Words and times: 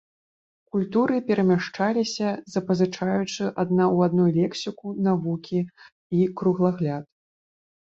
Культуры 0.75 1.17
перамяшаліся, 1.27 2.27
запазычаючы 2.55 3.43
адна 3.65 3.85
ў 3.95 3.97
адной 4.11 4.31
лексіку, 4.39 4.87
навыкі 5.11 5.59
і 6.23 6.27
кругагляд. 6.43 7.09